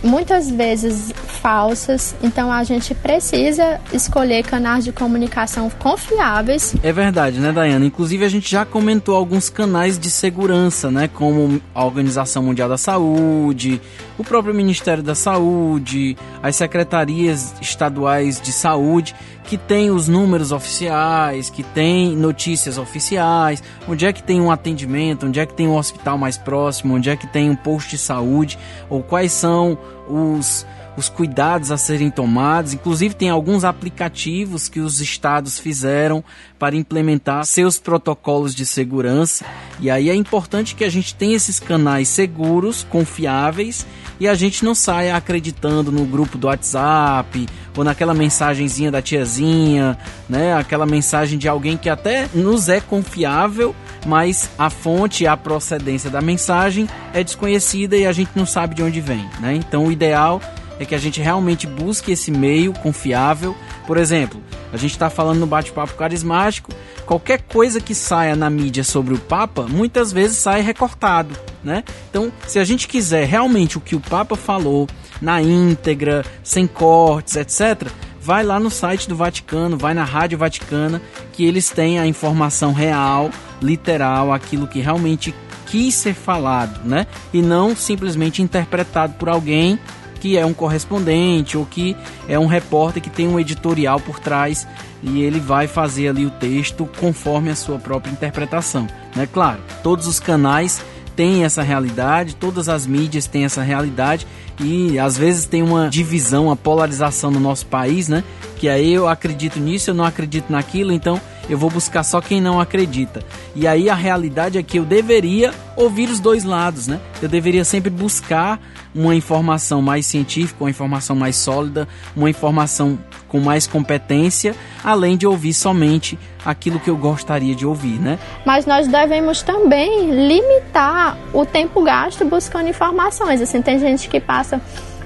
[0.02, 6.74] muitas vezes falsas, então a gente precisa escolher canais de comunicação confiáveis.
[6.82, 7.84] É verdade, né, Dayana?
[7.84, 12.78] Inclusive a gente já comentou alguns canais de segurança, né, como a Organização Mundial da
[12.78, 13.80] Saúde,
[14.18, 21.48] o próprio Ministério da Saúde, as secretarias estaduais de saúde que tem os números oficiais,
[21.48, 25.76] que tem notícias oficiais, onde é que tem um atendimento, onde é que tem um
[25.76, 28.58] hospital mais próximo, onde é que tem um posto de saúde,
[28.90, 30.66] ou quais são os
[30.98, 32.74] os cuidados a serem tomados.
[32.74, 36.24] Inclusive, tem alguns aplicativos que os estados fizeram
[36.58, 39.44] para implementar seus protocolos de segurança.
[39.78, 43.86] E aí é importante que a gente tenha esses canais seguros, confiáveis
[44.18, 49.96] e a gente não saia acreditando no grupo do WhatsApp ou naquela mensagenzinha da tiazinha,
[50.28, 50.52] né?
[50.54, 53.72] Aquela mensagem de alguém que até nos é confiável,
[54.04, 58.82] mas a fonte, a procedência da mensagem é desconhecida e a gente não sabe de
[58.82, 59.54] onde vem, né?
[59.54, 60.40] Então o ideal
[60.78, 63.56] é que a gente realmente busque esse meio confiável.
[63.86, 64.40] Por exemplo,
[64.72, 66.72] a gente está falando no bate-papo carismático,
[67.06, 71.82] qualquer coisa que saia na mídia sobre o Papa, muitas vezes sai recortado, né?
[72.10, 74.86] Então, se a gente quiser realmente o que o Papa falou
[75.20, 77.88] na íntegra, sem cortes, etc.,
[78.20, 81.00] vai lá no site do Vaticano, vai na Rádio Vaticana,
[81.32, 85.34] que eles têm a informação real, literal, aquilo que realmente
[85.66, 87.06] quis ser falado, né?
[87.32, 89.78] E não simplesmente interpretado por alguém
[90.20, 91.96] que é um correspondente ou que
[92.28, 94.66] é um repórter que tem um editorial por trás
[95.02, 99.28] e ele vai fazer ali o texto conforme a sua própria interpretação, né?
[99.32, 100.82] Claro, todos os canais
[101.18, 104.24] têm essa realidade, todas as mídias têm essa realidade
[104.60, 108.22] e às vezes tem uma divisão, uma polarização no nosso país, né?
[108.56, 112.40] Que aí eu acredito nisso, eu não acredito naquilo, então eu vou buscar só quem
[112.40, 113.20] não acredita.
[113.54, 117.00] E aí a realidade é que eu deveria ouvir os dois lados, né?
[117.20, 118.60] Eu deveria sempre buscar
[118.94, 122.98] uma informação mais científica, uma informação mais sólida, uma informação
[123.28, 128.18] com mais competência, além de ouvir somente aquilo que eu gostaria de ouvir, né?
[128.44, 133.40] Mas nós devemos também limitar o tempo gasto buscando informações.
[133.40, 134.60] Assim, tem gente que passa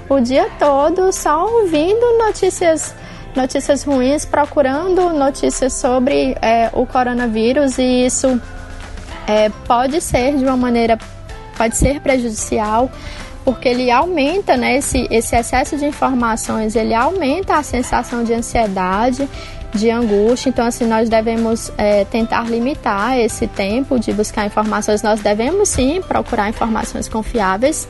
[0.07, 2.95] o dia todo só ouvindo notícias
[3.35, 8.39] notícias ruins, procurando notícias sobre é, o coronavírus e isso
[9.27, 10.97] é, pode ser de uma maneira,
[11.57, 12.91] pode ser prejudicial,
[13.43, 19.27] porque ele aumenta, né, esse, esse excesso de informações, ele aumenta a sensação de ansiedade
[19.73, 20.49] de angústia.
[20.49, 25.01] Então, assim, nós devemos é, tentar limitar esse tempo de buscar informações.
[25.01, 27.87] Nós devemos sim procurar informações confiáveis,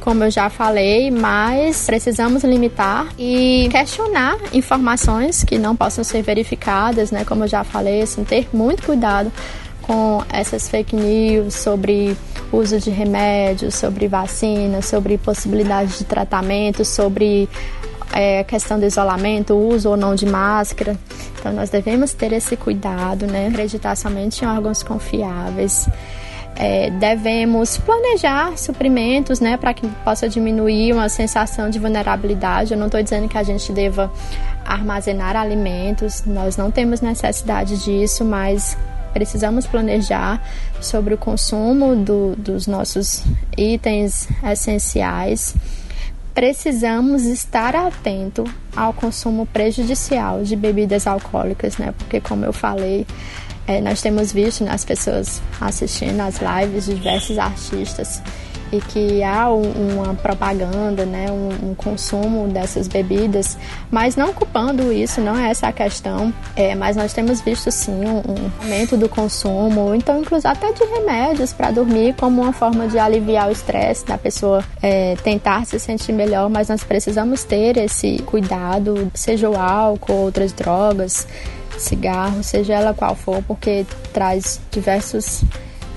[0.00, 7.10] como eu já falei, mas precisamos limitar e questionar informações que não possam ser verificadas,
[7.10, 7.24] né?
[7.24, 9.32] Como eu já falei, assim, ter muito cuidado
[9.86, 12.16] com essas fake news sobre
[12.52, 17.48] uso de remédios, sobre vacinas, sobre possibilidades de tratamento, sobre
[18.12, 20.96] é, questão do isolamento, uso ou não de máscara.
[21.38, 23.48] Então nós devemos ter esse cuidado, né?
[23.48, 25.88] Acreditar somente em órgãos confiáveis.
[26.58, 32.72] É, devemos planejar suprimentos, né, para que possa diminuir uma sensação de vulnerabilidade.
[32.72, 34.10] Eu não estou dizendo que a gente deva
[34.64, 38.74] armazenar alimentos, nós não temos necessidade disso, mas
[39.16, 40.42] precisamos planejar
[40.78, 43.24] sobre o consumo do, dos nossos
[43.56, 45.54] itens essenciais
[46.34, 48.44] precisamos estar atento
[48.76, 51.94] ao consumo prejudicial de bebidas alcoólicas, né?
[51.96, 53.06] Porque como eu falei,
[53.66, 58.20] é, nós temos visto nas né, pessoas assistindo as lives de diversos artistas
[58.72, 63.56] e que há um, uma propaganda, né, um, um, consumo dessas bebidas,
[63.90, 68.04] mas não culpando isso, não é essa a questão, é, mas nós temos visto sim
[68.04, 72.88] um, um aumento do consumo, então inclusive até de remédios para dormir como uma forma
[72.88, 77.76] de aliviar o estresse da pessoa é, tentar se sentir melhor, mas nós precisamos ter
[77.76, 81.26] esse cuidado, seja o álcool, outras drogas,
[81.78, 85.44] cigarro, seja ela qual for, porque traz diversos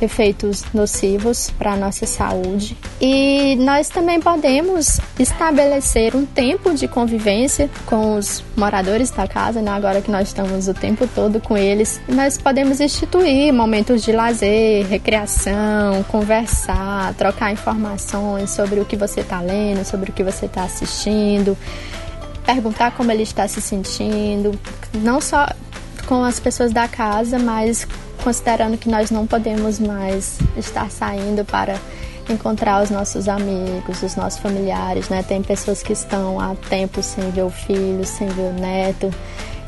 [0.01, 2.77] efeitos nocivos para a nossa saúde.
[3.01, 9.71] E nós também podemos estabelecer um tempo de convivência com os moradores da casa, né?
[9.71, 11.99] agora que nós estamos o tempo todo com eles.
[12.07, 19.41] Nós podemos instituir momentos de lazer, recreação, conversar, trocar informações sobre o que você está
[19.41, 21.57] lendo, sobre o que você está assistindo,
[22.45, 24.57] perguntar como ele está se sentindo,
[24.93, 25.47] não só
[26.07, 27.87] com as pessoas da casa, mas
[28.29, 31.75] considerando que nós não podemos mais estar saindo para
[32.29, 35.23] encontrar os nossos amigos, os nossos familiares, né?
[35.23, 39.11] Tem pessoas que estão há tempo sem ver o filho, sem ver o neto.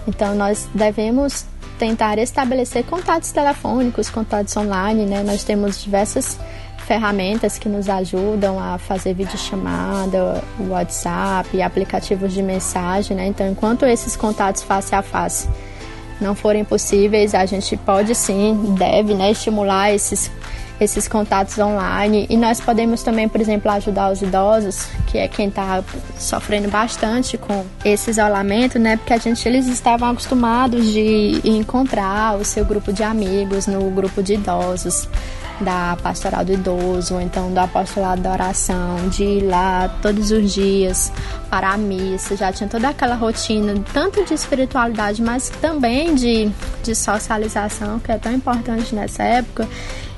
[0.08, 1.44] Então nós devemos
[1.80, 5.24] tentar estabelecer contatos telefônicos, contatos online, né?
[5.24, 6.38] Nós temos diversas
[6.86, 13.26] ferramentas que nos ajudam a fazer videochamada, WhatsApp, aplicativos de mensagem, né?
[13.26, 15.50] Então, enquanto esses contatos face a face
[16.22, 20.32] não forem possíveis, a gente pode sim, deve, né, estimular esses
[20.82, 25.48] esses contatos online e nós podemos também, por exemplo, ajudar os idosos, que é quem
[25.48, 25.84] está
[26.18, 28.98] sofrendo bastante com esse isolamento, né?
[28.98, 34.24] Porque a gente eles estavam acostumados de encontrar o seu grupo de amigos no grupo
[34.24, 35.08] de idosos
[35.62, 40.54] da pastoral do idoso, ou então do apostolado da oração, de ir lá todos os
[40.54, 41.12] dias
[41.50, 46.52] para a missa, já tinha toda aquela rotina, tanto de espiritualidade, mas também de,
[46.84, 49.68] de socialização, que é tão importante nessa época.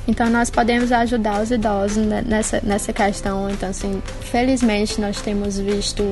[0.07, 3.49] Então nós podemos ajudar os idosos nessa, nessa questão.
[3.49, 6.03] Então, assim, felizmente nós temos visto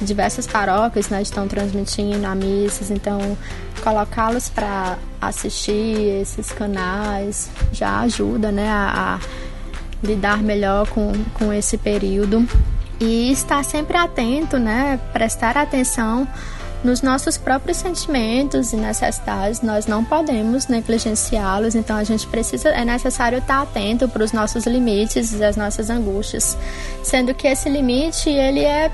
[0.00, 3.36] diversas paróquias né, estão transmitindo a missas, então
[3.82, 11.76] colocá-los para assistir esses canais já ajuda né, a, a, lidar melhor com, com esse
[11.76, 12.46] período.
[13.00, 16.26] E estar sempre atento, né, prestar atenção
[16.82, 22.84] nos nossos próprios sentimentos e necessidades, nós não podemos negligenciá-los, então a gente precisa, é
[22.84, 26.56] necessário estar atento para os nossos limites e as nossas angústias,
[27.02, 28.90] sendo que esse limite ele é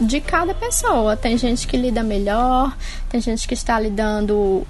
[0.00, 1.16] de cada pessoa.
[1.16, 2.76] Tem gente que lida melhor,
[3.08, 4.66] tem gente que está lidando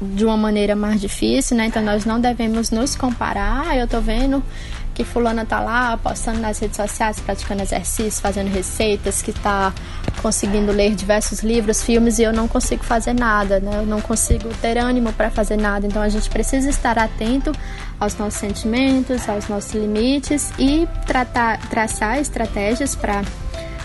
[0.00, 1.66] de uma maneira mais difícil, né?
[1.66, 3.68] Então nós não devemos nos comparar.
[3.68, 4.42] Ah, eu tô vendo
[4.94, 9.72] que fulana tá lá postando nas redes sociais, praticando exercícios, fazendo receitas, que tá
[10.20, 13.76] conseguindo ler diversos livros, filmes e eu não consigo fazer nada, né?
[13.76, 15.86] Eu não consigo ter ânimo para fazer nada.
[15.86, 17.52] Então a gente precisa estar atento
[17.98, 23.22] aos nossos sentimentos, aos nossos limites e tratar, traçar estratégias para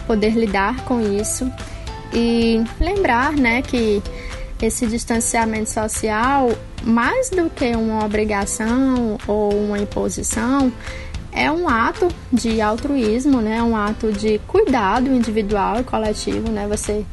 [0.07, 1.51] poder lidar com isso
[2.13, 4.01] e lembrar, né, que
[4.61, 6.49] esse distanciamento social,
[6.83, 10.71] mais do que uma obrigação ou uma imposição,
[11.31, 13.61] é um ato de altruísmo, né?
[13.61, 16.65] Um ato de cuidado individual e coletivo, né?
[16.67, 17.05] Você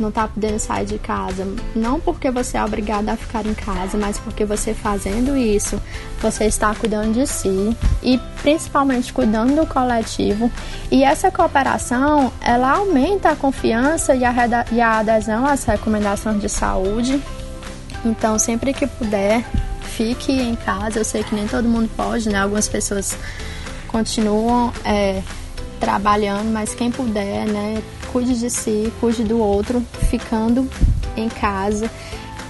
[0.00, 3.98] não está podendo sair de casa, não porque você é obrigado a ficar em casa,
[3.98, 5.80] mas porque você fazendo isso,
[6.20, 10.50] você está cuidando de si e principalmente cuidando do coletivo.
[10.90, 14.32] E essa cooperação, ela aumenta a confiança e a,
[14.70, 17.22] e a adesão às recomendações de saúde.
[18.04, 19.44] Então, sempre que puder,
[19.82, 20.98] fique em casa.
[20.98, 22.40] Eu sei que nem todo mundo pode, né?
[22.40, 23.16] Algumas pessoas
[23.88, 25.22] continuam é,
[25.78, 27.82] trabalhando, mas quem puder, né?
[28.12, 30.68] Cuide de si, cuide do outro, ficando
[31.16, 31.90] em casa.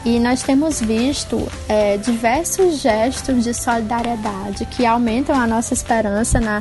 [0.05, 6.61] E nós temos visto é, diversos gestos de solidariedade que aumentam a nossa esperança na,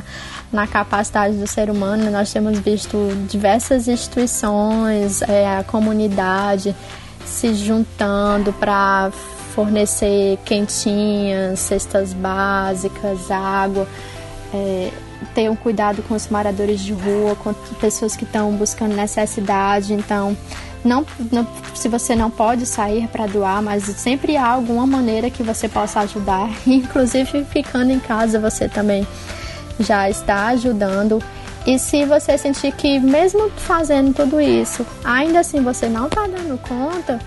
[0.52, 2.08] na capacidade do ser humano.
[2.08, 2.96] Nós temos visto
[3.28, 6.74] diversas instituições, é, a comunidade
[7.26, 9.10] se juntando para
[9.54, 13.88] fornecer quentinhas, cestas básicas, água.
[14.54, 14.90] É,
[15.34, 19.92] ter um cuidado com os moradores de rua, com pessoas que estão buscando necessidade.
[19.92, 20.36] Então,
[20.84, 25.42] não, não, se você não pode sair para doar, mas sempre há alguma maneira que
[25.42, 26.50] você possa ajudar.
[26.66, 29.06] Inclusive, ficando em casa, você também
[29.78, 31.22] já está ajudando.
[31.64, 36.58] E se você sentir que, mesmo fazendo tudo isso, ainda assim você não está dando
[36.58, 37.20] conta,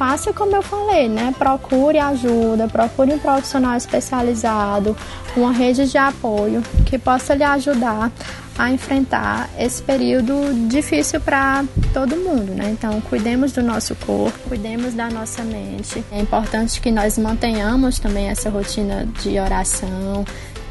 [0.00, 1.34] faça como eu falei, né?
[1.36, 4.96] Procure ajuda, procure um profissional especializado,
[5.36, 8.10] uma rede de apoio que possa lhe ajudar
[8.56, 10.32] a enfrentar esse período
[10.68, 12.70] difícil para todo mundo, né?
[12.70, 16.02] Então, cuidemos do nosso corpo, cuidemos da nossa mente.
[16.10, 20.24] É importante que nós mantenhamos também essa rotina de oração,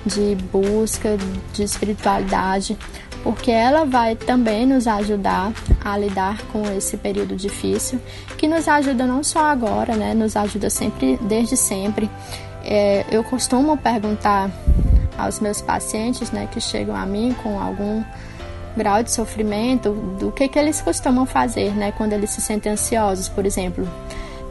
[0.07, 1.17] de busca
[1.53, 2.75] de espiritualidade,
[3.23, 5.51] porque ela vai também nos ajudar
[5.83, 7.99] a lidar com esse período difícil,
[8.37, 10.13] que nos ajuda não só agora, né?
[10.13, 12.09] Nos ajuda sempre, desde sempre.
[12.63, 14.49] É, eu costumo perguntar
[15.17, 18.03] aos meus pacientes, né, que chegam a mim com algum
[18.75, 23.27] grau de sofrimento, do que que eles costumam fazer, né, quando eles se sentem ansiosos,
[23.27, 23.87] por exemplo,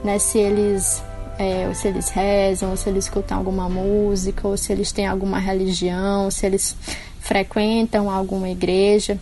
[0.04, 1.02] né, se eles
[1.38, 5.06] é, ou se eles rezam, ou se eles escutam alguma música, ou se eles têm
[5.06, 6.76] alguma religião, se eles
[7.28, 9.18] frequentam alguma igreja,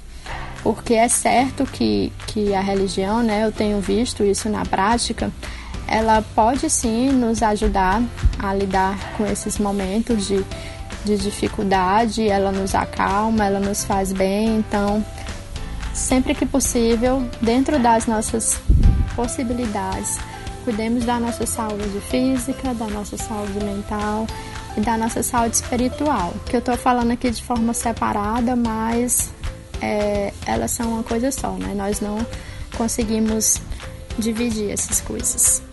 [0.63, 5.33] porque é certo que, que a religião, né, eu tenho visto isso na prática,
[5.89, 8.01] ela pode sim nos ajudar
[8.39, 10.45] a lidar com esses momentos de,
[11.05, 15.05] de dificuldade, ela nos acalma, ela nos faz bem, então
[15.93, 18.61] sempre que possível, dentro das nossas
[19.17, 20.17] possibilidades,
[20.65, 24.27] cuidemos da nossa saúde física, da nossa saúde mental
[24.77, 26.35] e da nossa saúde espiritual.
[26.47, 29.31] Que eu estou falando aqui de forma separada, mas
[29.81, 31.75] é, elas são uma coisa só, né?
[31.75, 32.19] Nós não
[32.77, 33.61] conseguimos
[34.19, 35.66] dividir essas coisas.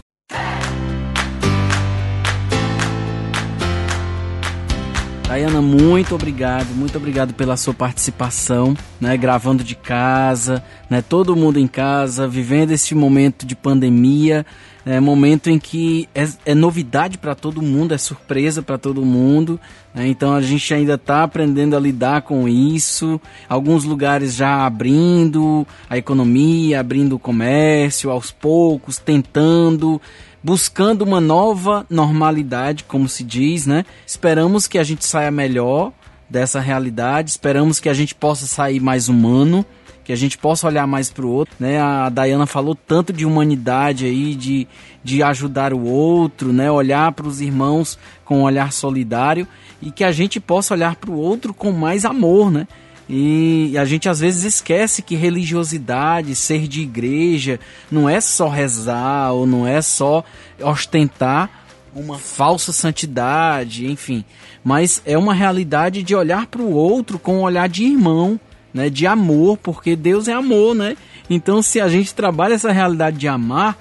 [5.34, 11.57] Dayana, muito obrigado, muito obrigado pela sua participação, né, gravando de casa, né, todo mundo
[11.57, 14.45] em casa, vivendo este momento de pandemia,
[14.86, 19.59] é momento em que é, é novidade para todo mundo, é surpresa para todo mundo.
[19.95, 20.07] Né?
[20.07, 23.19] Então a gente ainda está aprendendo a lidar com isso.
[23.47, 30.01] Alguns lugares já abrindo a economia, abrindo o comércio aos poucos, tentando
[30.43, 33.85] buscando uma nova normalidade, como se diz, né?
[34.05, 35.91] Esperamos que a gente saia melhor
[36.29, 39.65] dessa realidade, esperamos que a gente possa sair mais humano,
[40.03, 41.79] que a gente possa olhar mais para o outro, né?
[41.79, 44.67] A Dayana falou tanto de humanidade aí, de,
[45.03, 46.69] de ajudar o outro, né?
[46.69, 49.47] Olhar para os irmãos com um olhar solidário
[49.81, 52.67] e que a gente possa olhar para o outro com mais amor, né?
[53.08, 57.60] E a gente às vezes esquece que religiosidade, ser de igreja,
[57.91, 60.24] não é só rezar ou não é só
[60.62, 61.64] ostentar
[61.95, 64.26] uma falsa santidade, enfim,
[64.64, 68.39] mas é uma realidade de olhar para o outro com um olhar de irmão,
[68.74, 70.97] né, de amor, porque Deus é amor, né?
[71.30, 73.78] Então, se a gente trabalha essa realidade de amar,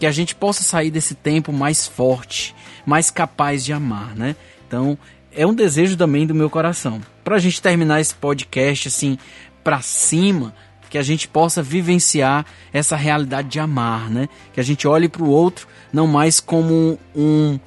[0.00, 2.54] que a gente possa sair desse tempo mais forte,
[2.84, 4.34] mais capaz de amar, né?
[4.66, 4.98] Então,
[5.34, 7.00] é um desejo também do meu coração.
[7.24, 9.18] Para a gente terminar esse podcast assim
[9.62, 10.54] para cima,
[10.90, 14.28] que a gente possa vivenciar essa realidade de amar, né?
[14.52, 17.58] Que a gente olhe para o outro não mais como um,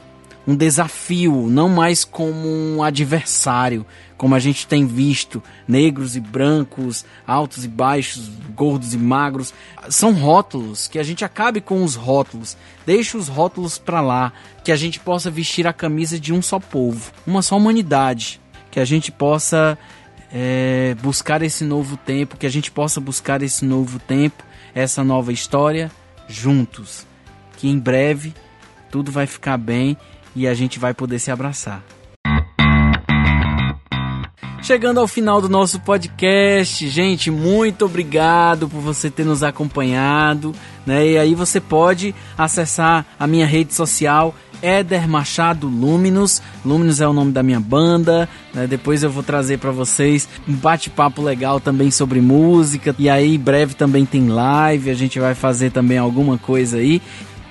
[0.47, 3.85] um desafio, não mais como um adversário,
[4.17, 9.53] como a gente tem visto, negros e brancos, altos e baixos, gordos e magros,
[9.89, 14.31] são rótulos, que a gente acabe com os rótulos, deixe os rótulos para lá,
[14.63, 18.39] que a gente possa vestir a camisa de um só povo, uma só humanidade,
[18.71, 19.77] que a gente possa
[20.31, 24.43] é, buscar esse novo tempo, que a gente possa buscar esse novo tempo,
[24.73, 25.91] essa nova história
[26.27, 27.05] juntos,
[27.57, 28.33] que em breve
[28.89, 29.97] tudo vai ficar bem
[30.35, 31.83] e a gente vai poder se abraçar.
[34.65, 41.07] Chegando ao final do nosso podcast, gente, muito obrigado por você ter nos acompanhado, né?
[41.07, 46.41] E aí você pode acessar a minha rede social Éder Machado Luminous.
[46.65, 48.27] Luminous é o nome da minha banda.
[48.55, 48.65] Né?
[48.65, 52.95] Depois eu vou trazer para vocês um bate-papo legal também sobre música.
[52.97, 54.89] E aí, em breve também tem live.
[54.89, 57.03] A gente vai fazer também alguma coisa aí.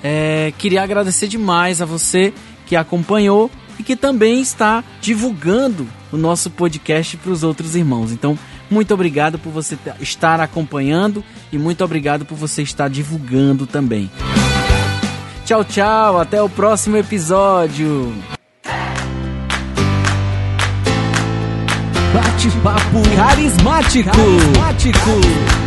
[0.03, 2.35] É, queria agradecer demais a você
[2.67, 8.13] que acompanhou e que também está divulgando o nosso podcast para os outros irmãos.
[8.13, 8.39] Então,
[8.71, 11.23] muito obrigado por você estar acompanhando
[11.53, 14.11] e muito obrigado por você estar divulgando também.
[15.45, 18.15] Tchau, tchau, até o próximo episódio.
[22.15, 24.11] Bate-papo carismático.
[24.11, 25.64] carismático.